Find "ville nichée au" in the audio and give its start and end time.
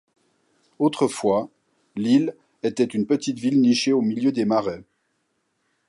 3.37-4.01